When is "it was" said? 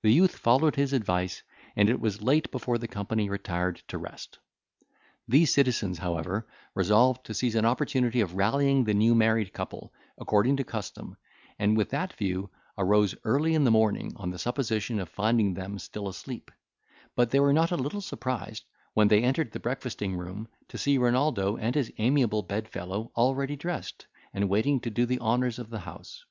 1.90-2.22